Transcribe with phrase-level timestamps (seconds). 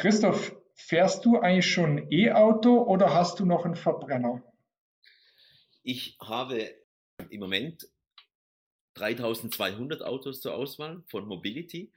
[0.00, 4.42] Christoph, fährst du eigentlich schon ein E-Auto oder hast du noch einen Verbrenner?
[5.82, 6.74] Ich habe
[7.28, 7.86] im Moment
[8.94, 11.92] 3200 Autos zur Auswahl von Mobility.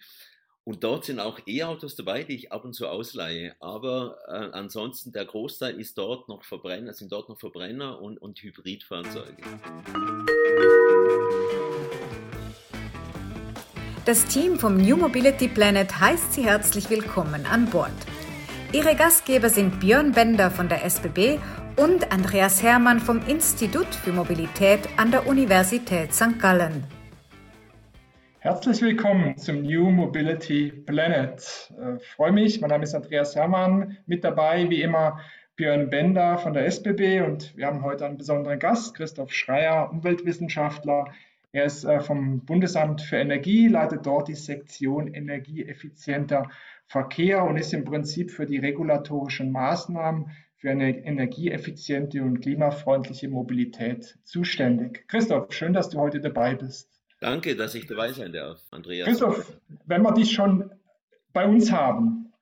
[0.66, 3.56] Und dort sind auch E-Autos dabei, die ich ab und zu ausleihe.
[3.62, 8.38] Aber äh, ansonsten der Großteil ist dort noch Verbrenner, sind dort noch Verbrenner und, und
[8.44, 9.44] Hybridfahrzeuge.
[14.06, 17.94] Das Team vom New Mobility Planet heißt Sie herzlich willkommen an Bord.
[18.74, 21.40] Ihre Gastgeber sind Björn Bender von der SBB
[21.78, 26.38] und Andreas Hermann vom Institut für Mobilität an der Universität St.
[26.38, 26.84] Gallen.
[28.40, 31.70] Herzlich willkommen zum New Mobility Planet.
[31.70, 35.22] Ich äh, freue mich, mein Name ist Andreas Hermann, mit dabei wie immer
[35.56, 41.06] Björn Bender von der SBB und wir haben heute einen besonderen Gast, Christoph Schreier, Umweltwissenschaftler.
[41.54, 46.50] Er ist äh, vom Bundesamt für Energie, leitet dort die Sektion energieeffizienter
[46.88, 54.18] Verkehr und ist im Prinzip für die regulatorischen Maßnahmen für eine energieeffiziente und klimafreundliche Mobilität
[54.24, 55.08] zuständig.
[55.08, 56.90] Christoph, schön, dass du heute dabei bist.
[57.20, 59.08] Danke, dass ich dabei sein darf, Andreas.
[59.08, 60.72] Christoph, wenn wir dich schon
[61.34, 62.34] bei uns haben,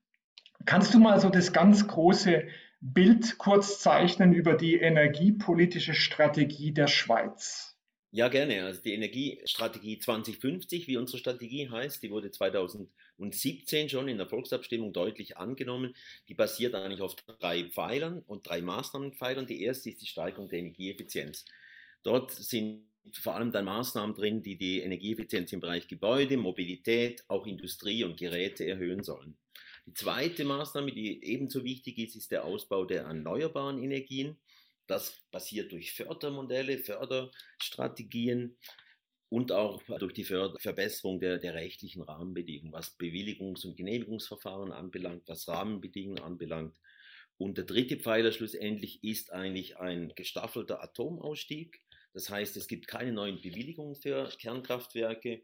[0.66, 2.44] kannst du mal so das ganz große
[2.80, 7.72] Bild kurz zeichnen über die energiepolitische Strategie der Schweiz?
[8.14, 8.66] Ja, gerne.
[8.66, 14.92] Also die Energiestrategie 2050, wie unsere Strategie heißt, die wurde 2017 schon in der Volksabstimmung
[14.92, 15.96] deutlich angenommen.
[16.28, 19.48] Die basiert eigentlich auf drei Pfeilern und drei Maßnahmenpfeilern.
[19.48, 21.46] Die erste ist die Steigerung der Energieeffizienz.
[22.04, 27.48] Dort sind vor allem dann Maßnahmen drin, die die Energieeffizienz im Bereich Gebäude, Mobilität, auch
[27.48, 29.38] Industrie und Geräte erhöhen sollen.
[29.86, 34.38] Die zweite Maßnahme, die ebenso wichtig ist, ist der Ausbau der erneuerbaren Energien.
[34.92, 38.58] Das passiert durch Fördermodelle, Förderstrategien
[39.30, 45.48] und auch durch die Verbesserung der, der rechtlichen Rahmenbedingungen, was Bewilligungs- und Genehmigungsverfahren anbelangt, was
[45.48, 46.76] Rahmenbedingungen anbelangt.
[47.38, 51.80] Und der dritte Pfeiler schlussendlich ist eigentlich ein gestaffelter Atomausstieg.
[52.12, 55.42] Das heißt, es gibt keine neuen Bewilligungen für Kernkraftwerke.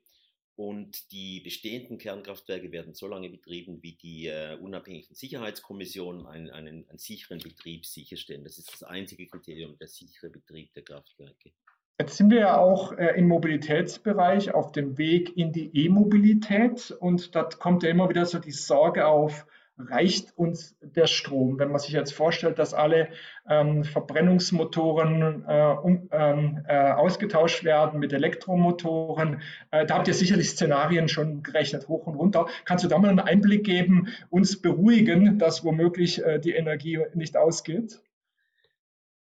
[0.58, 6.90] Und die bestehenden Kernkraftwerke werden so lange betrieben, wie die äh, unabhängigen Sicherheitskommissionen einen, einen,
[6.90, 8.44] einen sicheren Betrieb sicherstellen.
[8.44, 11.52] Das ist das einzige Kriterium, der sichere Betrieb der Kraftwerke.
[12.00, 17.36] Jetzt sind wir ja auch äh, im Mobilitätsbereich auf dem Weg in die E-Mobilität und
[17.36, 19.46] da kommt ja immer wieder so die Sorge auf,
[19.78, 21.60] reicht uns der Strom.
[21.60, 23.10] Wenn man sich jetzt vorstellt, dass alle
[23.50, 30.50] ähm, Verbrennungsmotoren äh, um, ähm, äh, ausgetauscht werden mit Elektromotoren, äh, da habt ihr sicherlich
[30.50, 32.48] Szenarien schon gerechnet, hoch und runter.
[32.66, 37.38] Kannst du da mal einen Einblick geben, uns beruhigen, dass womöglich äh, die Energie nicht
[37.38, 38.00] ausgeht?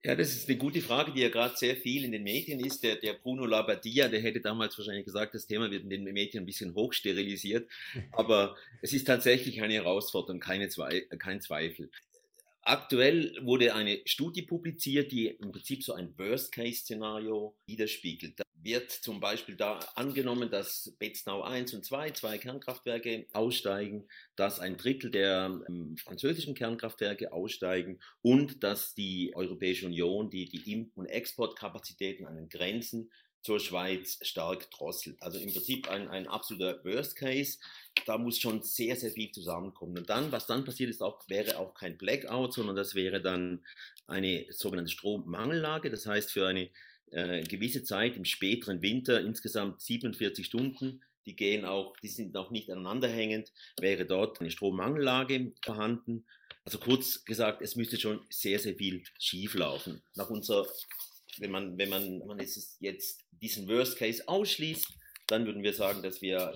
[0.04, 2.84] Ja, das ist eine gute Frage, die ja gerade sehr viel in den Medien ist.
[2.84, 6.44] Der, der Bruno Labbadia, der hätte damals wahrscheinlich gesagt, das Thema wird in den Medien
[6.44, 7.70] ein bisschen hochsterilisiert.
[8.12, 11.90] Aber es ist tatsächlich eine Herausforderung, keine Zwe kein Zweifel.
[12.62, 18.42] Aktuell wurde eine Studie publiziert, die im Prinzip so ein Worst-Case-Szenario widerspiegelt.
[18.68, 24.76] Wird zum Beispiel da angenommen, dass Betznau 1 und 2, zwei Kernkraftwerke aussteigen, dass ein
[24.76, 31.06] Drittel der ähm, französischen Kernkraftwerke aussteigen und dass die Europäische Union die, die Im- und
[31.06, 33.10] Exportkapazitäten an den Grenzen
[33.42, 35.16] zur Schweiz stark drosselt.
[35.22, 37.60] Also im Prinzip ein, ein absoluter Worst Case.
[38.06, 39.98] Da muss schon sehr, sehr viel zusammenkommen.
[39.98, 43.66] Und dann, was dann passiert ist, auch, wäre auch kein Blackout, sondern das wäre dann
[44.08, 45.90] eine sogenannte Strommangellage.
[45.90, 46.70] Das heißt, für eine
[47.12, 52.52] äh, gewisse Zeit im späteren Winter, insgesamt 47 Stunden, die gehen auch, die sind auch
[52.52, 56.26] nicht aneinanderhängend, wäre dort eine Strommangellage vorhanden.
[56.64, 60.02] Also kurz gesagt, es müsste schon sehr, sehr viel schieflaufen.
[60.16, 60.68] Nach unserer
[61.40, 64.88] wenn man, wenn man, wenn man jetzt, jetzt diesen Worst Case ausschließt,
[65.28, 66.56] dann würden wir sagen, dass wir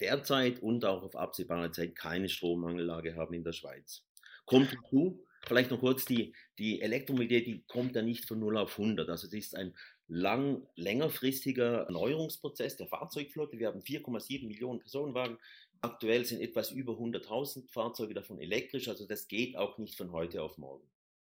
[0.00, 4.02] derzeit und auch auf absehbare Zeit keine Strommangellage haben in der Schweiz.
[4.46, 8.78] Kommt hinzu, vielleicht noch kurz, die, die Elektromobilität, die kommt ja nicht von 0 auf
[8.78, 9.08] 100.
[9.08, 9.74] Also es ist ein
[10.08, 13.58] lang, längerfristiger Erneuerungsprozess der Fahrzeugflotte.
[13.58, 15.38] Wir haben 4,7 Millionen Personenwagen.
[15.80, 18.88] Aktuell sind etwas über 100.000 Fahrzeuge davon elektrisch.
[18.88, 20.86] Also das geht auch nicht von heute auf morgen.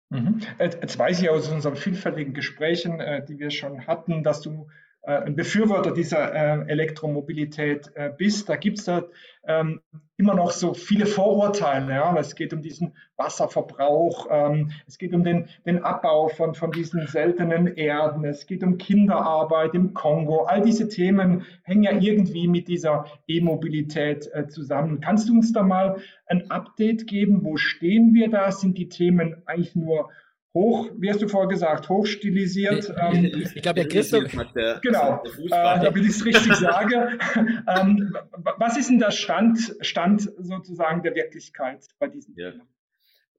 [0.09, 0.42] Mhm.
[0.59, 4.68] Jetzt weiß ich aus unseren vielfältigen Gesprächen, äh, die wir schon hatten, dass du
[5.07, 8.50] ein Befürworter dieser äh, Elektromobilität äh, bist.
[8.50, 9.04] Da gibt es da
[9.48, 9.80] ähm,
[10.18, 11.94] immer noch so viele Vorurteile.
[11.94, 12.18] Ja?
[12.18, 17.07] Es geht um diesen Wasserverbrauch, ähm, es geht um den, den Abbau von, von diesen
[17.07, 20.44] seltenen Erden, es geht um Kinderarbeit im Kongo.
[20.44, 25.00] All diese Themen hängen ja irgendwie mit dieser E-Mobilität äh, zusammen.
[25.00, 27.44] Kannst du uns da mal ein Update geben?
[27.44, 28.51] Wo stehen wir da?
[28.51, 30.09] Sind die Themen eigentlich nur
[30.57, 32.92] hoch, wie hast du vorher gesagt, hochstilisiert.
[33.00, 34.31] Ähm, ich glaube, der Christoph.
[34.56, 37.18] Der, genau, äh, damit ich es richtig sage.
[37.68, 38.15] ähm,
[38.57, 42.51] was ist denn der Stand, Stand sozusagen der Wirklichkeit bei diesen ja.
[42.51, 42.68] Themen?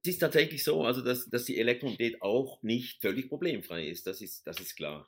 [0.01, 4.21] Es ist tatsächlich so, also dass, dass die Elektromobilität auch nicht völlig problemfrei ist, das
[4.21, 5.07] ist, das ist klar.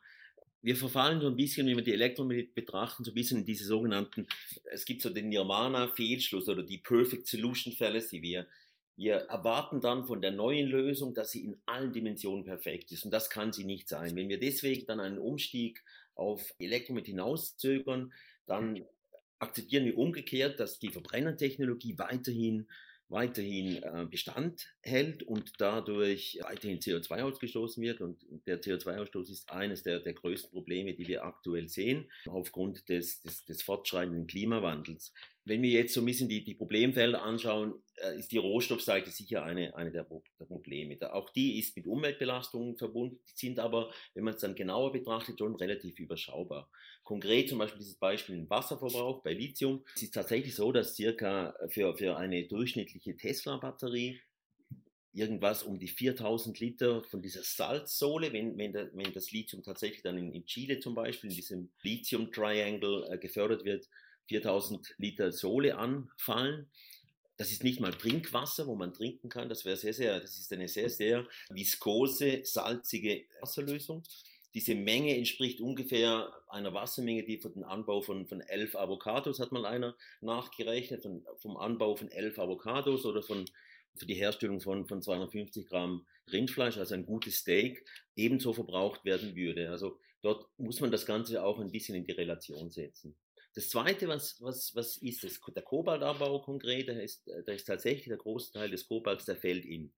[0.62, 3.63] Wir verfallen so ein bisschen, wenn wir die Elektromobilität betrachten, so ein bisschen in diese
[3.63, 4.28] sogenannten,
[4.69, 8.22] es gibt so den Nirvana-Fehlschluss oder die Perfect Solution Fallacy.
[8.22, 8.46] Wir,
[9.01, 13.03] wir erwarten dann von der neuen Lösung, dass sie in allen Dimensionen perfekt ist.
[13.03, 14.15] Und das kann sie nicht sein.
[14.15, 15.83] Wenn wir deswegen dann einen Umstieg
[16.13, 18.13] auf Elektromobilität hinauszögern,
[18.45, 18.86] dann
[19.39, 22.68] akzeptieren wir umgekehrt, dass die Verbrennertechnologie weiterhin
[23.12, 28.00] weiterhin äh, Bestand hält und dadurch weiterhin CO2 ausgestoßen wird.
[28.00, 33.21] Und der CO2-Ausstoß ist eines der, der größten Probleme, die wir aktuell sehen, aufgrund des,
[33.21, 35.13] des, des fortschreitenden Klimawandels.
[35.44, 39.44] Wenn wir jetzt so ein bisschen die, die Problemfelder anschauen, äh, ist die Rohstoffseite sicher
[39.44, 40.08] eine, eine der,
[40.40, 40.98] der Probleme.
[40.98, 44.92] Da, auch die ist mit Umweltbelastungen verbunden, die sind aber, wenn man es dann genauer
[44.92, 46.70] betrachtet, schon relativ überschaubar.
[47.04, 49.84] Konkret zum Beispiel dieses Beispiel im Wasserverbrauch bei Lithium.
[49.96, 54.20] Es ist tatsächlich so, dass circa für, für eine durchschnittliche Tesla-Batterie
[55.14, 60.04] irgendwas um die 4000 Liter von dieser Salzsohle, wenn, wenn, der, wenn das Lithium tatsächlich
[60.04, 63.88] dann in, in Chile zum Beispiel, in diesem Lithium Triangle äh, gefördert wird,
[64.28, 66.70] 4000 Liter Sohle anfallen.
[67.38, 69.50] Das ist nicht mal Trinkwasser, wo man trinken kann.
[69.50, 74.04] Das wäre sehr, sehr, das ist eine sehr, sehr viskose, salzige Wasserlösung.
[74.54, 79.54] Diese Menge entspricht ungefähr einer Wassermenge, die für den Anbau von, von elf Avocados, hat
[79.54, 83.46] mal einer nachgerechnet, von, vom Anbau von elf Avocados oder von,
[83.96, 87.86] für die Herstellung von, von 250 Gramm Rindfleisch, also ein gutes Steak,
[88.16, 89.70] ebenso verbraucht werden würde.
[89.70, 93.16] Also dort muss man das Ganze auch ein bisschen in die Relation setzen.
[93.53, 95.39] Das Zweite, was, was, was ist das?
[95.53, 99.65] Der Kobaltabbau konkret, da ist, da ist tatsächlich der große Teil des Kobalts, der fällt
[99.65, 99.92] in,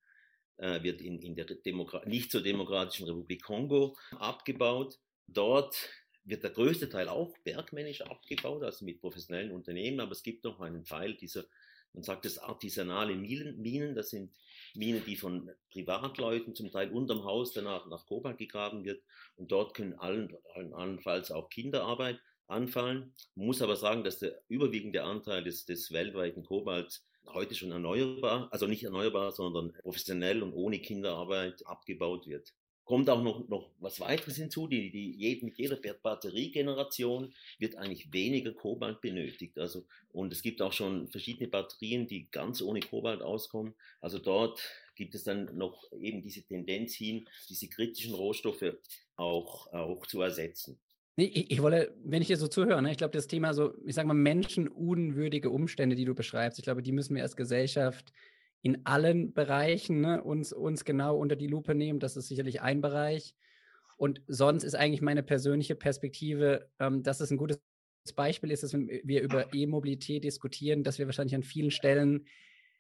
[0.58, 4.98] äh, wird in, in der Demokra nicht zur Demokratischen Republik Kongo abgebaut.
[5.28, 5.76] Dort
[6.24, 10.60] wird der größte Teil auch bergmännisch abgebaut, also mit professionellen Unternehmen, aber es gibt noch
[10.60, 11.46] einen Teil dieser,
[11.94, 14.34] man sagt es artisanale Minen, Minen, das sind
[14.74, 19.04] Minen, die von Privatleuten zum Teil unterm Haus danach nach Kobalt gegraben wird
[19.36, 20.36] und dort können allen,
[20.74, 22.20] allenfalls auch Kinderarbeit
[22.54, 23.14] anfallen.
[23.36, 28.68] Muss aber sagen, dass der überwiegende Anteil des, des weltweiten Kobalts heute schon erneuerbar, also
[28.68, 32.54] nicht erneuerbar, sondern professionell und ohne Kinderarbeit abgebaut wird.
[32.86, 38.52] Kommt auch noch, noch was weiteres hinzu, die, die, mit jeder Batteriegeneration wird eigentlich weniger
[38.52, 39.58] Kobalt benötigt.
[39.58, 43.74] Also, und es gibt auch schon verschiedene Batterien, die ganz ohne Kobalt auskommen.
[44.02, 44.60] Also dort
[44.96, 48.76] gibt es dann noch eben diese Tendenz hin, diese kritischen Rohstoffe
[49.16, 50.78] auch, auch zu ersetzen.
[51.16, 53.76] Nee, ich, ich wolle, wenn ich dir so zuhöre, ne, ich glaube, das Thema so,
[53.86, 58.12] ich sage mal, menschenunwürdige Umstände, die du beschreibst, ich glaube, die müssen wir als Gesellschaft
[58.64, 62.00] in allen Bereichen ne, uns, uns genau unter die Lupe nehmen.
[62.00, 63.36] Das ist sicherlich ein Bereich.
[63.98, 67.60] Und sonst ist eigentlich meine persönliche Perspektive, ähm, dass es ein gutes
[68.16, 72.26] Beispiel ist, dass wenn wir über E-Mobilität diskutieren, dass wir wahrscheinlich an vielen Stellen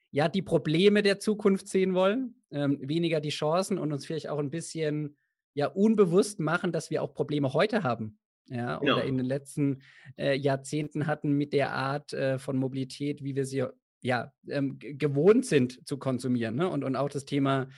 [0.10, 4.40] ja die Probleme der Zukunft sehen wollen, ähm, weniger die Chancen und uns vielleicht auch
[4.40, 5.18] ein bisschen
[5.54, 8.18] ja unbewusst machen, dass wir auch Probleme heute haben
[8.48, 9.08] ja, oder genau.
[9.08, 9.82] in den letzten
[10.18, 13.66] äh, Jahrzehnten hatten mit der Art äh, von Mobilität, wie wir sie
[14.02, 16.56] ja ähm, gewohnt sind zu konsumieren.
[16.56, 16.68] Ne?
[16.68, 17.70] Und, und auch das Thema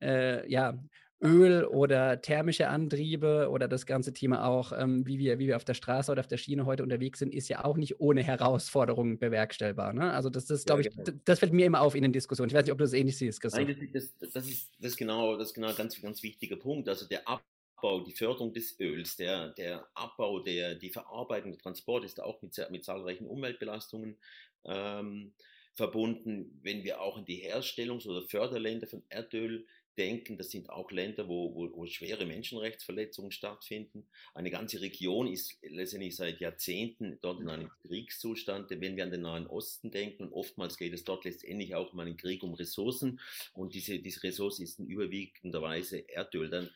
[0.00, 0.78] äh, ja,
[1.22, 5.64] Öl oder thermische Antriebe oder das ganze Thema auch, ähm, wie, wir, wie wir auf
[5.64, 9.18] der Straße oder auf der Schiene heute unterwegs sind, ist ja auch nicht ohne Herausforderungen
[9.18, 9.94] bewerkstellbar.
[9.94, 10.12] Ne?
[10.12, 11.18] Also das glaube ja, ich, genau.
[11.24, 12.50] das fällt mir immer auf in den Diskussionen.
[12.50, 13.64] Ich weiß nicht, ob du das ähnlich siehst, Christoph.
[13.64, 16.56] Nein, das, das, das, ist, das ist genau, das ist genau ein ganz, ganz wichtiger
[16.56, 16.88] Punkt.
[16.88, 17.42] Also der Ab
[17.76, 22.40] Abbau, die Förderung des Öls, der, der Abbau, der, die Verarbeitung, der Transport ist auch
[22.42, 24.16] mit, mit zahlreichen Umweltbelastungen
[24.64, 25.32] ähm,
[25.74, 26.58] verbunden.
[26.62, 29.66] Wenn wir auch an die Herstellungs- oder Förderländer von Erdöl
[29.98, 34.06] denken, das sind auch Länder, wo, wo, wo schwere Menschenrechtsverletzungen stattfinden.
[34.34, 38.70] Eine ganze Region ist letztendlich seit Jahrzehnten dort in einem Kriegszustand.
[38.70, 42.00] Wenn wir an den Nahen Osten denken, und oftmals geht es dort letztendlich auch um
[42.00, 43.20] einen Krieg um Ressourcen,
[43.54, 46.70] und diese, diese Ressource ist in überwiegender Weise Erdöl, dann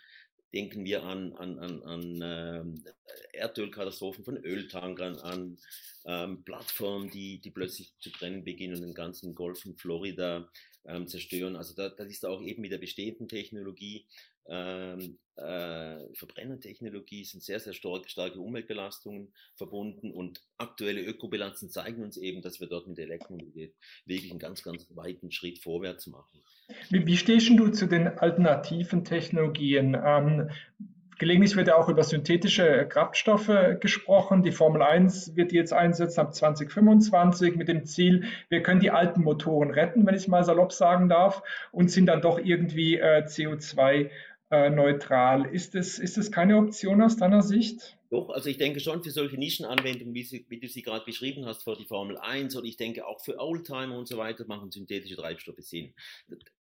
[0.52, 5.58] denken wir an, an, an, an äh, Erdölkatastrophen von Öltankern, an
[6.04, 10.50] ähm, Plattformen, die, die plötzlich zu brennen beginnen und den ganzen Golf von Florida
[10.84, 11.56] ähm, zerstören.
[11.56, 14.06] Also da, das ist auch eben mit der bestehenden Technologie,
[14.50, 22.16] ähm, äh, Verbrennertechnologie sind sehr, sehr stark, starke Umweltbelastungen verbunden und aktuelle Ökobilanzen zeigen uns
[22.16, 23.74] eben, dass wir dort mit der Elektromobilität
[24.06, 26.42] wirklich einen ganz, ganz weiten Schritt vorwärts machen.
[26.90, 29.96] Wie, wie stehst du zu den alternativen Technologien?
[30.02, 30.50] Ähm,
[31.20, 34.42] Gelegentlich wird ja auch über synthetische Kraftstoffe gesprochen.
[34.42, 39.20] Die Formel 1 wird jetzt einsetzen ab 2025 mit dem Ziel, wir können die alten
[39.22, 44.08] Motoren retten, wenn ich mal salopp sagen darf, und sind dann doch irgendwie äh, CO2
[44.50, 45.44] äh, neutral.
[45.44, 47.98] Ist es, ist es keine Option aus deiner Sicht?
[48.10, 51.46] Doch, also ich denke schon für solche Nischenanwendungen, wie, sie, wie du sie gerade beschrieben
[51.46, 54.72] hast, für die Formel 1 oder ich denke auch für Oldtimer und so weiter, machen
[54.72, 55.94] synthetische Treibstoffe Sinn.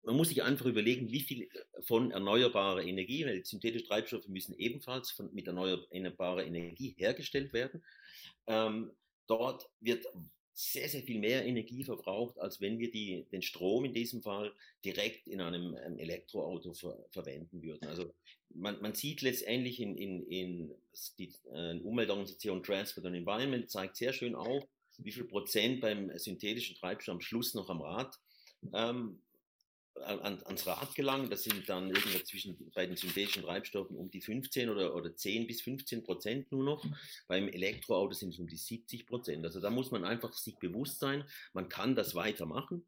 [0.03, 1.49] Man muss sich einfach überlegen, wie viel
[1.85, 7.81] von erneuerbarer Energie, weil synthetische Treibstoffe müssen ebenfalls von, mit erneuerbarer Energie hergestellt werden.
[8.45, 8.91] Ähm,
[9.27, 10.05] dort wird
[10.57, 14.51] sehr, sehr viel mehr Energie verbraucht, als wenn wir die, den Strom in diesem Fall
[14.83, 17.87] direkt in einem, einem Elektroauto ver, verwenden würden.
[17.87, 18.11] Also
[18.55, 20.75] man, man sieht letztendlich in, in, in
[21.19, 26.75] die äh, Umweltorganisation Transport and Environment zeigt sehr schön auf, wie viel Prozent beim synthetischen
[26.75, 28.17] Treibstoff am Schluss noch am Rad
[28.73, 29.21] ähm,
[30.03, 31.29] an, ans Rad gelangen.
[31.29, 35.47] Das sind dann irgendwo zwischen bei den synthetischen Treibstoffen um die 15 oder, oder 10
[35.47, 36.85] bis 15 Prozent nur noch.
[37.27, 39.45] Beim Elektroauto sind es um die 70 Prozent.
[39.45, 42.85] Also da muss man einfach sich bewusst sein, man kann das weitermachen.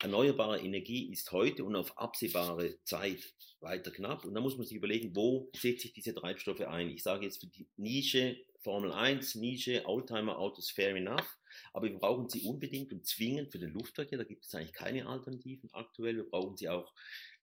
[0.00, 4.24] Erneuerbare Energie ist heute und auf absehbare Zeit weiter knapp.
[4.24, 6.90] Und da muss man sich überlegen, wo setze ich diese Treibstoffe ein?
[6.90, 8.36] Ich sage jetzt für die Nische
[8.68, 11.38] Formel 1, Nische, Oldtimer-Autos, fair enough.
[11.72, 14.18] Aber wir brauchen sie unbedingt und zwingend für den Luftverkehr.
[14.18, 16.16] Da gibt es eigentlich keine Alternativen aktuell.
[16.16, 16.92] Wir brauchen sie auch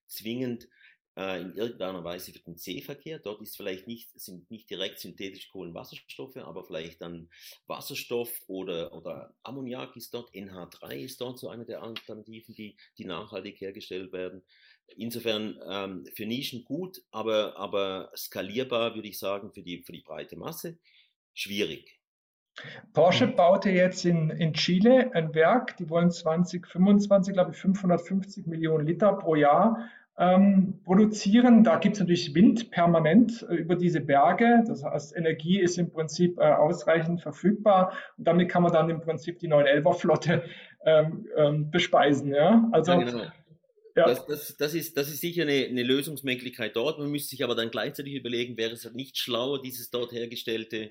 [0.06, 0.68] zwingend
[1.16, 3.18] äh, in irgendeiner Weise für den Seeverkehr.
[3.18, 7.28] Dort ist vielleicht nicht, sind nicht direkt synthetische Kohlenwasserstoffe, aber vielleicht dann
[7.66, 13.04] Wasserstoff oder, oder Ammoniak ist dort, NH3 ist dort so eine der Alternativen, die, die
[13.04, 14.44] nachhaltig hergestellt werden.
[14.96, 20.02] Insofern ähm, für Nischen gut, aber, aber skalierbar würde ich sagen für die, für die
[20.02, 20.78] breite Masse
[21.36, 22.00] schwierig.
[22.94, 28.86] Porsche baute jetzt in, in Chile ein Werk, die wollen 2025, glaube ich, 550 Millionen
[28.86, 31.62] Liter pro Jahr ähm, produzieren.
[31.62, 34.64] Da gibt es natürlich Wind permanent äh, über diese Berge.
[34.66, 39.02] Das heißt, Energie ist im Prinzip äh, ausreichend verfügbar und damit kann man dann im
[39.02, 40.44] Prinzip die 911er-Flotte
[40.86, 42.32] ähm, ähm, bespeisen.
[42.32, 42.66] Ja?
[42.72, 43.24] Also, ja, genau.
[43.96, 44.04] Ja.
[44.04, 46.98] Das, das, das, ist, das ist sicher eine, eine Lösungsmöglichkeit dort.
[46.98, 50.90] Man müsste sich aber dann gleichzeitig überlegen, wäre es nicht schlauer, dieses dort hergestellte,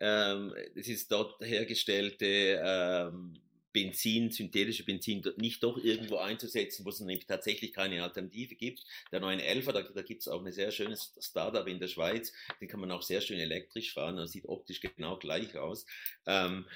[0.00, 3.34] ähm, das ist dort hergestellte ähm,
[3.74, 8.84] Benzin, synthetische Benzin nicht doch irgendwo einzusetzen, wo es nämlich tatsächlich keine Alternative gibt.
[9.10, 12.68] Der 911er, da, da gibt es auch ein sehr schönes Startup in der Schweiz, den
[12.68, 15.86] kann man auch sehr schön elektrisch fahren, das sieht optisch genau gleich aus.
[16.26, 16.66] Ähm,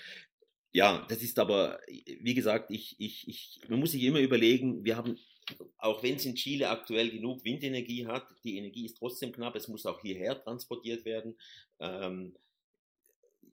[0.72, 4.96] ja, das ist aber, wie gesagt, ich, ich, ich, man muss sich immer überlegen, wir
[4.96, 5.18] haben
[5.78, 9.68] auch wenn es in Chile aktuell genug Windenergie hat, die Energie ist trotzdem knapp, es
[9.68, 11.38] muss auch hierher transportiert werden.
[11.80, 12.36] Ähm,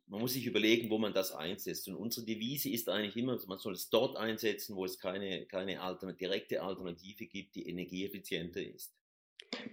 [0.08, 1.88] man muss sich überlegen, wo man das einsetzt.
[1.88, 5.82] Und unsere Devise ist eigentlich immer, man soll es dort einsetzen, wo es keine, keine
[5.82, 8.94] Altern direkte Alternative gibt, die energieeffizienter ist.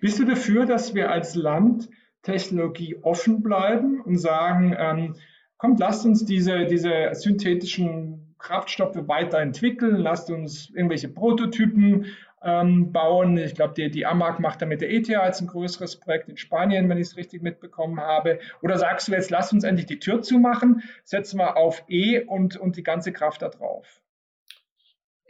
[0.01, 1.89] Bist du dafür, dass wir als Land
[2.23, 5.17] Technologie offen bleiben und sagen, ähm,
[5.59, 12.07] kommt, lasst uns diese, diese synthetischen Kraftstoffe weiterentwickeln, lasst uns irgendwelche Prototypen
[12.45, 13.37] ähm, bauen.
[13.39, 16.37] Ich glaube, die, die AMAG macht da mit der ETH als ein größeres Projekt in
[16.37, 18.39] Spanien, wenn ich es richtig mitbekommen habe.
[18.63, 22.57] Oder sagst du jetzt, lass uns endlich die Tür zumachen, setzen wir auf E und,
[22.57, 24.03] und die ganze Kraft da drauf?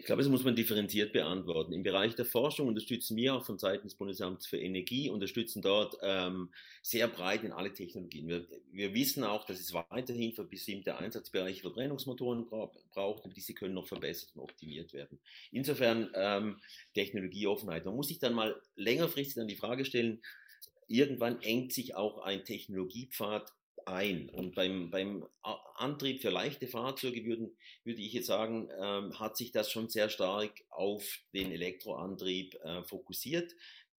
[0.02, 1.72] Ich glaube, das muss man differenziert beantworten.
[1.72, 5.96] Im Bereich der Forschung unterstützen wir auch von Seiten des Bundesamts für Energie, unterstützen dort
[6.02, 6.50] ähm,
[6.82, 8.26] sehr breit in alle Technologien.
[8.26, 13.54] Wir, wir, wissen auch, dass es weiterhin für bestimmte Einsatzbereiche Verbrennungsmotoren bra braucht und diese
[13.54, 15.20] können noch verbessert und optimiert werden.
[15.52, 16.56] Insofern ähm,
[16.94, 17.84] Technologieoffenheit.
[17.84, 20.20] Man muss sich dann mal längerfristig dann die Frage stellen,
[20.88, 23.52] irgendwann engt sich auch ein Technologiepfad
[23.86, 24.28] ein.
[24.30, 25.26] Und beim, beim
[25.76, 30.08] Antrieb für leichte Fahrzeuge würden, würde ich jetzt sagen, ähm, hat sich das schon sehr
[30.08, 33.52] stark auf den Elektroantrieb äh, fokussiert.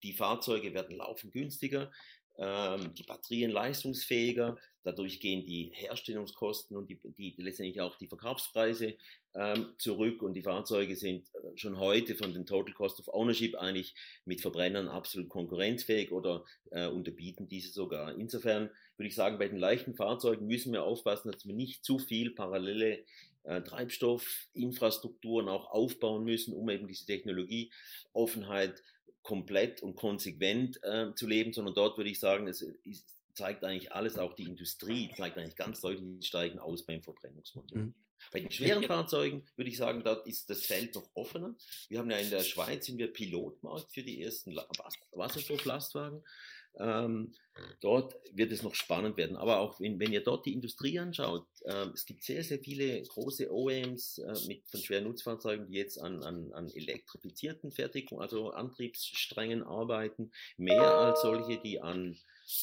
[0.03, 1.91] Die Fahrzeuge werden laufend günstiger,
[2.37, 8.95] ähm, die Batterien leistungsfähiger, dadurch gehen die Herstellungskosten und die, die letztendlich auch die Verkaufspreise
[9.35, 13.55] ähm, zurück und die Fahrzeuge sind äh, schon heute von den Total Cost of Ownership
[13.55, 18.15] eigentlich mit Verbrennern absolut konkurrenzfähig oder äh, unterbieten diese sogar.
[18.17, 21.97] Insofern würde ich sagen, bei den leichten Fahrzeugen müssen wir aufpassen, dass wir nicht zu
[21.97, 23.03] viel parallele
[23.43, 28.83] äh, Treibstoffinfrastrukturen auch aufbauen müssen, um eben diese Technologieoffenheit
[29.21, 33.91] komplett und konsequent äh, zu leben, sondern dort würde ich sagen, es ist, zeigt eigentlich
[33.91, 37.77] alles, auch die Industrie zeigt eigentlich ganz deutlich Steigen aus beim Verbrennungsmotor.
[37.77, 37.93] Mhm.
[38.31, 41.55] Bei den schweren Fahrzeugen würde ich sagen, da ist das Feld noch offener.
[41.89, 46.23] Wir haben ja in der Schweiz sind wir Pilotmarkt für die ersten Wasserstofflastwagen.
[46.79, 47.33] Ähm,
[47.81, 49.37] dort wird es noch spannend werden.
[49.37, 53.01] Aber auch wenn, wenn ihr dort die Industrie anschaut, äh, es gibt sehr, sehr viele
[53.03, 58.51] große OEMs äh, mit, von schweren Nutzfahrzeugen, die jetzt an, an, an elektrifizierten Fertigung, also
[58.51, 62.17] Antriebssträngen arbeiten, mehr als solche, die an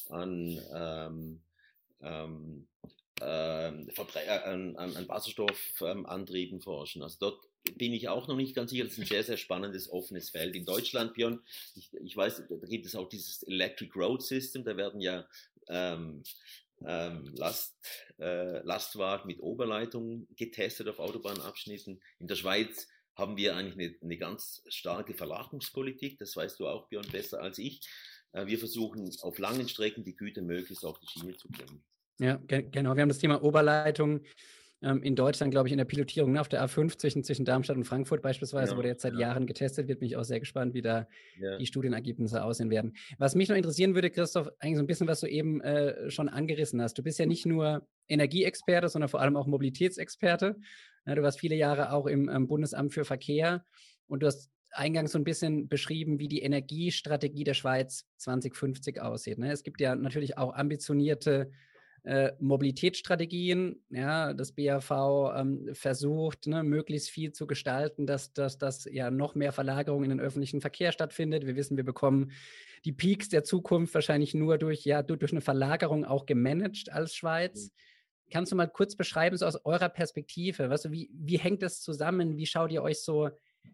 [0.09, 1.41] an, ähm,
[2.01, 2.67] ähm,
[3.21, 7.03] ähm äh, an, an Wasserstoffantrieben forschen.
[7.03, 8.83] Also dort bin ich auch noch nicht ganz sicher.
[8.83, 10.55] Das ist ein sehr, sehr spannendes, offenes Feld.
[10.55, 11.39] In Deutschland, Björn,
[11.75, 14.63] ich, ich weiß, da gibt es auch dieses Electric Road System.
[14.63, 15.27] Da werden ja
[15.69, 16.23] ähm,
[16.85, 17.75] ähm, Last,
[18.19, 22.01] äh, Lastwagen mit Oberleitung getestet auf Autobahnabschnitten.
[22.19, 26.17] In der Schweiz haben wir eigentlich eine, eine ganz starke Verlagerungspolitik.
[26.17, 27.81] Das weißt du auch, Björn, besser als ich.
[28.31, 31.83] Äh, wir versuchen auf langen Strecken die Güter möglichst auf die Schiene zu bringen.
[32.19, 32.95] Ja, genau.
[32.95, 34.21] Wir haben das Thema Oberleitung
[34.83, 37.83] ähm, in Deutschland, glaube ich, in der Pilotierung ne, auf der A50 zwischen Darmstadt und
[37.83, 39.19] Frankfurt beispielsweise, ja, wurde jetzt seit ja.
[39.19, 39.99] Jahren getestet wird.
[39.99, 41.07] Bin ich auch sehr gespannt, wie da
[41.39, 41.57] ja.
[41.57, 42.93] die Studienergebnisse aussehen werden.
[43.17, 46.29] Was mich noch interessieren würde, Christoph, eigentlich so ein bisschen, was du eben äh, schon
[46.29, 46.97] angerissen hast.
[46.97, 50.55] Du bist ja nicht nur Energieexperte, sondern vor allem auch Mobilitätsexperte.
[51.05, 53.63] Ja, du warst viele Jahre auch im ähm, Bundesamt für Verkehr
[54.07, 59.37] und du hast eingangs so ein bisschen beschrieben, wie die Energiestrategie der Schweiz 2050 aussieht.
[59.37, 59.51] Ne?
[59.51, 61.51] Es gibt ja natürlich auch ambitionierte
[62.03, 63.83] äh, Mobilitätsstrategien.
[63.89, 64.91] Ja, das BAV
[65.35, 70.09] ähm, versucht, ne, möglichst viel zu gestalten, dass, dass, dass ja noch mehr Verlagerung in
[70.09, 71.45] den öffentlichen Verkehr stattfindet.
[71.45, 72.31] Wir wissen, wir bekommen
[72.85, 77.65] die Peaks der Zukunft wahrscheinlich nur durch, ja, durch eine Verlagerung auch gemanagt als Schweiz.
[77.65, 78.31] Mhm.
[78.31, 81.81] Kannst du mal kurz beschreiben, so aus eurer Perspektive, weißt du, wie, wie hängt das
[81.81, 82.37] zusammen?
[82.37, 83.29] Wie schaut ihr euch so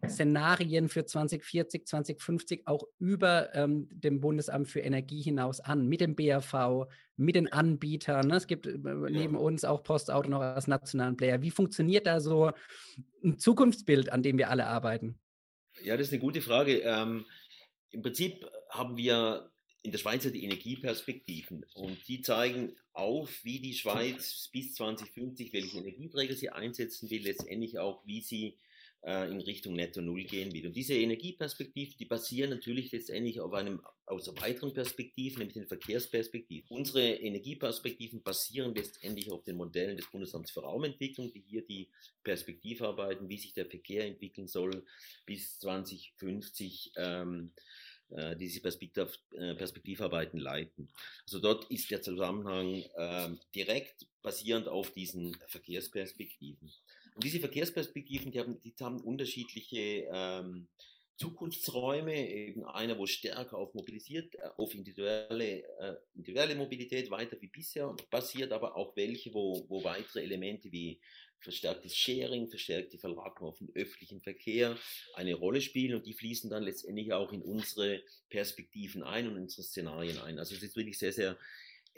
[0.06, 6.14] Szenarien für 2040, 2050 auch über ähm, dem Bundesamt für Energie hinaus an, mit dem
[6.14, 8.28] BAV, mit den Anbietern.
[8.28, 8.36] Ne?
[8.36, 11.42] Es gibt äh, neben uns auch Postauto noch als nationalen Player.
[11.42, 12.52] Wie funktioniert da so
[13.24, 15.18] ein Zukunftsbild, an dem wir alle arbeiten?
[15.82, 16.78] Ja, das ist eine gute Frage.
[16.78, 17.24] Ähm,
[17.90, 19.50] Im Prinzip haben wir
[19.82, 25.78] in der Schweiz die Energieperspektiven und die zeigen auf, wie die Schweiz bis 2050, welche
[25.78, 28.58] Energieträger sie einsetzen will, letztendlich auch, wie sie
[29.02, 30.66] äh, in Richtung Netto Null gehen will.
[30.66, 35.66] Und diese Energieperspektiven, die basieren natürlich letztendlich auf einem aus einer weiteren Perspektive, nämlich den
[35.66, 36.68] Verkehrsperspektiven.
[36.70, 41.88] Unsere Energieperspektiven basieren letztendlich auf den Modellen des Bundesamts für Raumentwicklung, die hier die
[42.24, 44.84] Perspektive arbeiten, wie sich der Verkehr entwickeln soll
[45.26, 46.92] bis 2050.
[46.96, 47.52] Ähm,
[48.10, 50.88] äh, diese Perspektiv, äh, Perspektivarbeiten leiten.
[51.24, 56.72] Also dort ist der Zusammenhang äh, direkt basierend auf diesen Verkehrsperspektiven.
[57.18, 60.68] Und diese Verkehrsperspektiven, die haben, die haben unterschiedliche ähm,
[61.16, 67.48] Zukunftsräume, eben einer, wo stärker auf mobilisiert, äh, auf individuelle, äh, individuelle Mobilität weiter wie
[67.48, 71.00] bisher basiert, aber auch welche, wo, wo weitere Elemente wie
[71.40, 74.78] verstärktes Sharing, verstärkte Verlagerung auf den öffentlichen Verkehr
[75.14, 78.00] eine Rolle spielen und die fließen dann letztendlich auch in unsere
[78.30, 80.38] Perspektiven ein und in unsere Szenarien ein.
[80.38, 81.36] Also es ist wirklich sehr, sehr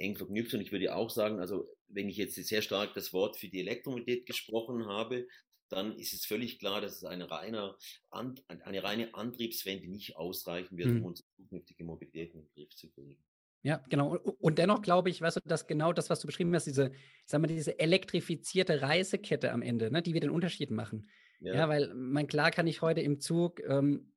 [0.00, 3.36] eng verknüpft und ich würde auch sagen, also wenn ich jetzt sehr stark das Wort
[3.36, 5.26] für die Elektromobilität gesprochen habe,
[5.68, 7.76] dann ist es völlig klar, dass es eine reine,
[8.10, 11.04] eine reine Antriebswende nicht ausreichen wird, um hm.
[11.04, 13.16] unsere zukünftige Mobilität in den Griff zu kriegen.
[13.62, 14.16] Ja, genau.
[14.16, 16.92] Und dennoch glaube ich, weißt du, dass genau das, was du beschrieben hast, diese,
[17.26, 21.08] sag mal, diese elektrifizierte Reisekette am Ende, ne, die wir den Unterschied machen.
[21.40, 24.12] Ja, ja weil man klar kann ich heute im Zug ähm,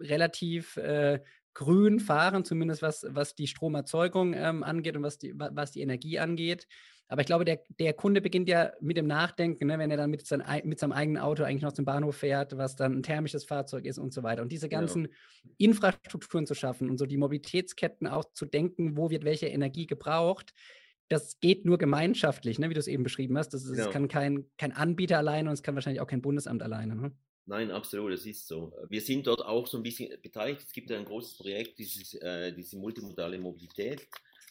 [0.00, 1.20] relativ äh,
[1.56, 6.18] grün fahren, zumindest was, was die Stromerzeugung ähm, angeht und was die, was die Energie
[6.18, 6.68] angeht.
[7.08, 10.10] Aber ich glaube, der, der Kunde beginnt ja mit dem Nachdenken, ne, wenn er dann
[10.10, 13.46] mit, sein, mit seinem eigenen Auto eigentlich noch zum Bahnhof fährt, was dann ein thermisches
[13.46, 14.42] Fahrzeug ist und so weiter.
[14.42, 15.50] Und diese ganzen ja.
[15.56, 20.52] Infrastrukturen zu schaffen und so die Mobilitätsketten auch zu denken, wo wird welche Energie gebraucht,
[21.08, 23.54] das geht nur gemeinschaftlich, ne, wie du es eben beschrieben hast.
[23.54, 23.90] Das, das ja.
[23.90, 26.96] kann kein, kein Anbieter alleine und es kann wahrscheinlich auch kein Bundesamt alleine.
[26.96, 27.12] Ne?
[27.46, 28.72] Nein, absolut, das ist so.
[28.88, 30.62] Wir sind dort auch so ein bisschen beteiligt.
[30.62, 34.06] Es gibt ein großes Projekt, dieses, äh, diese multimodale Mobilität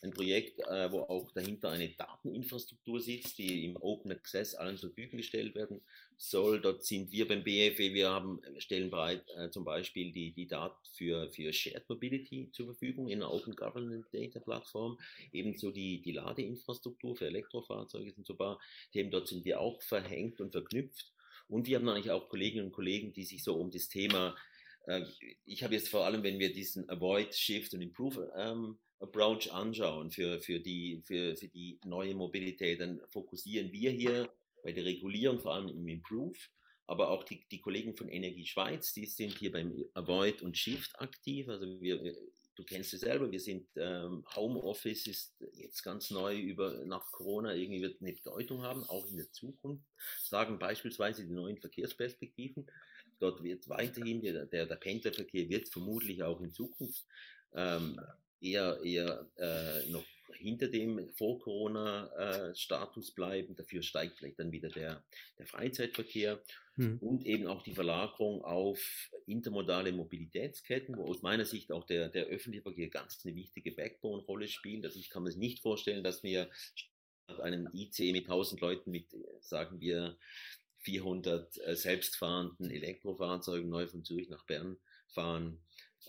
[0.06, 4.90] ein Projekt, äh, wo auch dahinter eine Dateninfrastruktur sitzt, die im Open Access allen zur
[4.90, 5.82] Verfügung gestellt werden
[6.18, 6.62] soll.
[6.62, 10.78] Dort sind wir beim BFW, wir haben, stellen bereit äh, zum Beispiel die, die Daten
[10.94, 14.98] für, für Shared Mobility zur Verfügung in einer Open Government Data Plattform,
[15.32, 18.60] ebenso die, die Ladeinfrastruktur für Elektrofahrzeuge sind so ein paar
[18.94, 21.15] Themen, dort sind wir auch verhängt und verknüpft.
[21.48, 24.36] Und wir haben eigentlich auch Kolleginnen und Kollegen, die sich so um das Thema
[24.88, 25.04] äh,
[25.46, 30.10] ich habe jetzt vor allem, wenn wir diesen Avoid, Shift und Improve ähm, Approach anschauen
[30.10, 34.30] für, für, die, für, für die neue Mobilität, dann fokussieren wir hier
[34.64, 36.38] bei der Regulierung vor allem im Improve,
[36.88, 41.00] aber auch die, die Kollegen von Energie Schweiz, die sind hier beim Avoid und Shift
[41.00, 41.50] aktiv.
[41.50, 42.02] Also wir,
[42.56, 47.54] du kennst es selber, wir sind ähm, Homeoffice ist jetzt ganz neu über nach Corona
[47.54, 49.84] irgendwie wird eine Bedeutung haben, auch in der Zukunft.
[50.24, 52.68] Sagen beispielsweise die neuen Verkehrsperspektiven.
[53.20, 57.06] Dort wird weiterhin der, der, der Pendlerverkehr wird vermutlich auch in Zukunft
[57.54, 58.00] ähm,
[58.42, 63.56] eher, eher äh, noch hinter dem Vor-Corona-Status bleiben.
[63.56, 65.04] Dafür steigt vielleicht dann wieder der,
[65.38, 66.42] der Freizeitverkehr
[66.76, 66.98] hm.
[67.00, 72.26] und eben auch die Verlagerung auf intermodale Mobilitätsketten, wo aus meiner Sicht auch der, der
[72.26, 74.86] öffentliche Verkehr ganz eine wichtige Backbone-Rolle spielt.
[74.86, 76.50] Also ich kann mir nicht vorstellen, dass wir
[77.40, 79.08] einen IC mit 1000 Leuten mit,
[79.42, 80.18] sagen wir,
[80.80, 85.60] 400 äh, selbstfahrenden Elektrofahrzeugen neu von Zürich nach Bern fahren.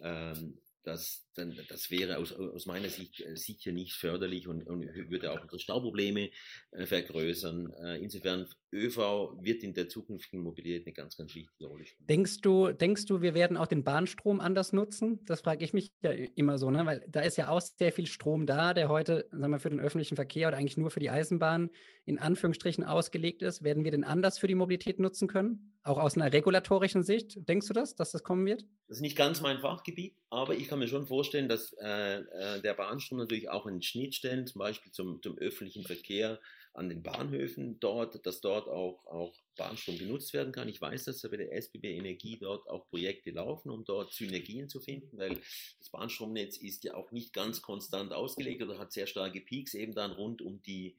[0.02, 4.87] Ähm, das, dann, das wäre aus, aus meiner Sicht äh, sicher nicht förderlich und, und
[5.11, 6.31] würde auch unsere Stauprobleme
[6.70, 7.72] äh, vergrößern.
[7.83, 8.99] Äh, insofern, ÖV
[9.40, 12.07] wird in der zukünftigen Mobilität eine ganz, ganz wichtige Rolle spielen.
[12.07, 15.25] Denkst du, denkst du, wir werden auch den Bahnstrom anders nutzen?
[15.25, 16.87] Das frage ich mich ja immer so, ne?
[16.87, 19.81] weil da ist ja auch sehr viel Strom da, der heute, sagen wir, für den
[19.81, 21.70] öffentlichen Verkehr oder eigentlich nur für die Eisenbahn
[22.05, 23.64] in Anführungsstrichen ausgelegt ist.
[23.64, 25.76] Werden wir den anders für die Mobilität nutzen können?
[25.87, 28.64] Auch aus einer regulatorischen Sicht, denkst du das, dass das kommen wird?
[28.88, 32.61] Das ist nicht ganz mein Fachgebiet, aber ich kann mir schon vorstellen, dass äh, äh,
[32.61, 36.40] der Bahnstrom natürlich auch an Schnittstellen, zum Beispiel zum, zum öffentlichen Verkehr
[36.75, 40.68] an den Bahnhöfen dort, dass dort auch, auch Bahnstrom genutzt werden kann.
[40.68, 44.81] Ich weiß, dass bei der SBB Energie dort auch Projekte laufen, um dort Synergien zu
[44.81, 45.38] finden, weil
[45.79, 49.94] das Bahnstromnetz ist ja auch nicht ganz konstant ausgelegt oder hat sehr starke Peaks eben
[49.94, 50.96] dann rund um die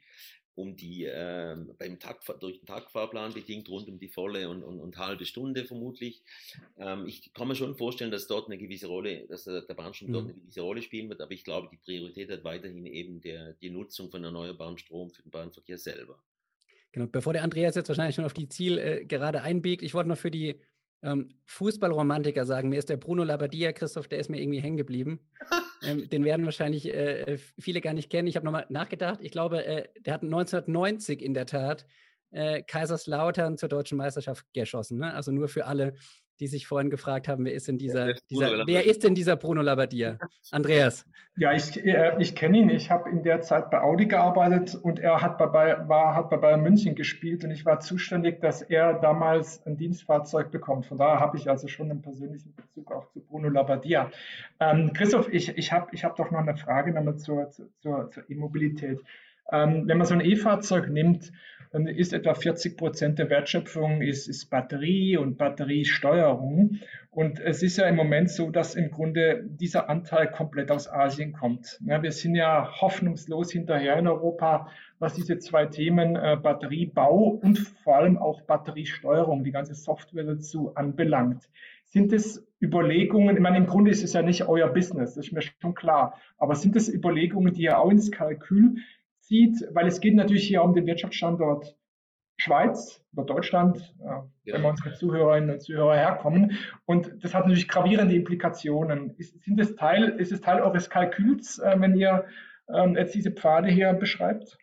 [0.58, 4.80] um die äh, beim Tag, durch den Tagfahrplan bedingt rund um die volle und, und,
[4.80, 6.24] und halbe Stunde vermutlich.
[6.80, 10.14] Ähm, ich kann mir schon vorstellen, dass dort eine gewisse Rolle, dass der Bahnstrom mhm.
[10.14, 13.54] dort eine gewisse Rolle spielen wird, aber ich glaube, die Priorität hat weiterhin eben der,
[13.54, 16.20] die Nutzung von erneuerbarem Strom für den Bahnverkehr selber.
[16.92, 20.18] Genau, bevor der Andreas jetzt wahrscheinlich schon auf die Zielgerade äh, einbiegt, ich wollte noch
[20.18, 20.60] für die
[21.04, 25.20] ähm, Fußballromantiker sagen, mir ist der Bruno Labbadia, Christoph, der ist mir irgendwie hängen geblieben.
[25.84, 28.28] ähm, den werden wahrscheinlich äh, viele gar nicht kennen.
[28.28, 29.20] Ich habe nochmal nachgedacht.
[29.22, 31.86] Ich glaube, äh, der hat 1990 in der Tat
[32.32, 35.00] äh, Kaiserslautern zur deutschen Meisterschaft geschossen.
[35.00, 35.14] Ne?
[35.14, 35.94] Also nur für alle,
[36.40, 39.62] die sich vorhin gefragt haben, wer ist denn dieser, dieser wer ist denn dieser Bruno
[39.62, 40.18] Labbadia?
[40.52, 41.06] Andreas.
[41.40, 42.70] Ja, ich, äh, ich kenne ihn.
[42.70, 46.38] Ich habe in der Zeit bei Audi gearbeitet und er hat bei, war, hat bei
[46.38, 50.88] Bayern München gespielt und ich war zuständig, dass er damals ein Dienstfahrzeug bekommt.
[50.88, 54.10] Von daher habe ich also schon einen persönlichen Bezug auch zu Bruno Labbadia.
[54.60, 58.30] Ähm, Christoph, ich, ich habe ich hab doch noch eine Frage nochmal zur, zur, zur
[58.30, 59.00] E-Mobilität.
[59.52, 61.32] Ähm, wenn man so ein E-Fahrzeug nimmt,
[61.72, 66.80] dann ist etwa 40 Prozent der Wertschöpfung ist, ist Batterie und Batteriesteuerung.
[67.12, 71.34] Und es ist ja im Moment so, dass im Grunde dieser Anteil komplett aus Asien
[71.34, 71.80] kommt.
[71.86, 77.58] Ja, wir sind ja hoffnungslos hinterher in Europa, was diese zwei Themen äh, Batteriebau und
[77.58, 81.50] vor allem auch Batteriesteuerung, die ganze Software dazu anbelangt.
[81.86, 85.32] Sind es Überlegungen, ich meine, im Grunde ist es ja nicht euer Business, das ist
[85.32, 88.78] mir schon klar, aber sind es Überlegungen, die ihr auch ins Kalkül
[89.28, 91.78] sieht, weil es geht natürlich hier um den Wirtschaftsstandort
[92.40, 94.30] Schweiz oder Deutschland, äh, ja.
[94.46, 96.58] wenn wir unsere Zuhörerinnen und Zuhörer herkommen.
[96.86, 99.16] Und das hat natürlich gravierende Implikationen.
[99.18, 102.26] Ist, sind das Teil, ist es Teil eures Kalküls, äh, wenn ihr
[102.74, 104.58] ähm, jetzt diese Pfade hier beschreibt?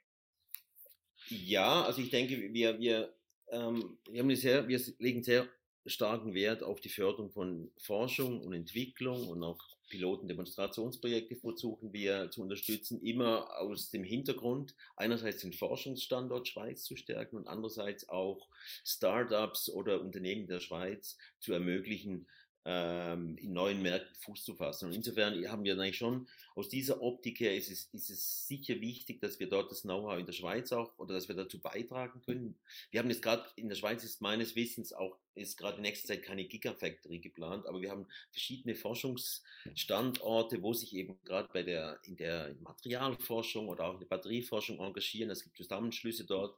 [1.28, 3.12] Ja, also ich denke, wir, wir,
[3.50, 5.46] ähm, wir, haben sehr, wir legen sehr
[5.86, 12.42] starken Wert auf die Förderung von Forschung und Entwicklung und auch Piloten-Demonstrationsprojekte versuchen wir zu
[12.42, 18.48] unterstützen, immer aus dem Hintergrund, einerseits den Forschungsstandort Schweiz zu stärken und andererseits auch
[18.84, 22.26] Startups oder Unternehmen der Schweiz zu ermöglichen,
[22.64, 24.86] ähm, in neuen Märkten Fuß zu fassen.
[24.86, 28.80] Und insofern haben wir eigentlich schon aus dieser Optik her ist es, ist es sicher
[28.80, 32.22] wichtig, dass wir dort das Know-how in der Schweiz auch oder dass wir dazu beitragen
[32.24, 32.54] können.
[32.90, 36.08] Wir haben jetzt gerade in der Schweiz ist meines Wissens auch ist gerade in nächster
[36.08, 41.98] Zeit keine Gigafactory geplant, aber wir haben verschiedene Forschungsstandorte, wo sich eben gerade bei der
[42.04, 45.30] in der Materialforschung oder auch in der Batterieforschung engagieren.
[45.30, 46.56] Es gibt Zusammenschlüsse dort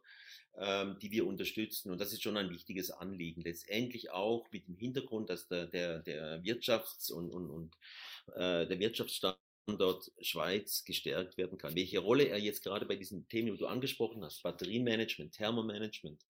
[0.59, 1.91] ähm, die wir unterstützen.
[1.91, 3.43] Und das ist schon ein wichtiges Anliegen.
[3.43, 7.75] Letztendlich auch mit dem Hintergrund, dass der, der, der Wirtschafts- und, und, und
[8.35, 11.75] äh, der Wirtschaftsstandort Schweiz gestärkt werden kann.
[11.75, 16.25] Welche Rolle er jetzt gerade bei diesen Themen, die du angesprochen hast, Batterienmanagement, Thermomanagement,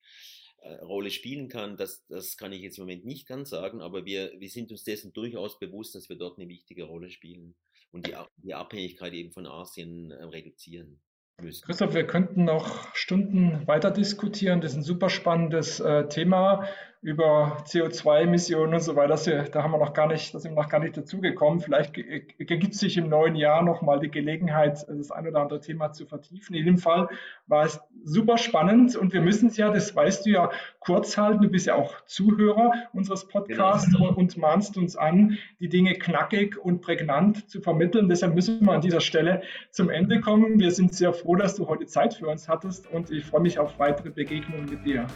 [0.59, 4.05] äh, Rolle spielen kann, das, das kann ich jetzt im Moment nicht ganz sagen, aber
[4.07, 7.55] wir, wir sind uns dessen durchaus bewusst, dass wir dort eine wichtige Rolle spielen
[7.93, 11.01] und die, die Abhängigkeit eben von Asien äh, reduzieren
[11.43, 11.65] müssen.
[11.67, 14.61] Christoph, wir könnten noch Stunden weiter diskutieren.
[14.61, 16.65] Das ist ein super spannendes äh, Thema
[17.03, 19.17] über CO2-Emissionen und so weiter.
[19.51, 21.61] Da haben wir noch gar nicht, da sind wir noch gar nicht dazugekommen.
[21.61, 26.07] Vielleicht ergibt sich im neuen Jahr nochmal die Gelegenheit, das ein oder andere Thema zu
[26.07, 26.57] vertiefen.
[26.57, 27.09] In dem Fall
[27.47, 31.43] war es super spannend und wir müssen es ja, das weißt du ja, kurz halten.
[31.43, 34.09] Du bist ja auch Zuhörer unseres Podcasts genau.
[34.09, 38.09] und, und mahnst uns an, die Dinge knackig und prägnant zu vermitteln.
[38.09, 39.43] Deshalb müssen wir an dieser Stelle
[39.73, 40.61] zum Ende kommen.
[40.61, 43.59] Wir sind sehr froh, dass du heute Zeit für uns hattest und ich freue mich
[43.59, 45.07] auf weitere Begegnungen mit dir.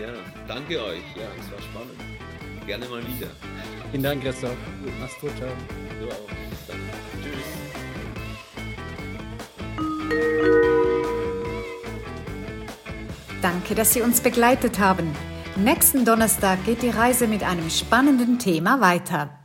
[0.00, 0.12] Ja,
[0.48, 1.02] danke euch.
[1.16, 1.94] Ja, es war spannend.
[2.66, 3.28] Gerne mal wieder.
[3.90, 4.56] Vielen Dank, Christoph.
[5.00, 5.48] Mach's gut, ciao.
[6.00, 6.28] Du auch.
[6.66, 6.82] Danke.
[10.10, 10.59] Tschüss.
[13.42, 15.10] Danke, dass Sie uns begleitet haben.
[15.56, 19.39] Nächsten Donnerstag geht die Reise mit einem spannenden Thema weiter.